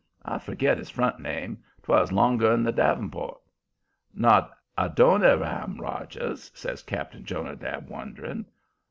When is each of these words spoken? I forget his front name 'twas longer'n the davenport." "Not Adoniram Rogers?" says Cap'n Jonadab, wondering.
I 0.25 0.39
forget 0.39 0.79
his 0.79 0.89
front 0.89 1.19
name 1.19 1.59
'twas 1.83 2.11
longer'n 2.11 2.63
the 2.63 2.71
davenport." 2.71 3.39
"Not 4.15 4.51
Adoniram 4.75 5.79
Rogers?" 5.79 6.49
says 6.55 6.81
Cap'n 6.81 7.23
Jonadab, 7.23 7.87
wondering. 7.87 8.47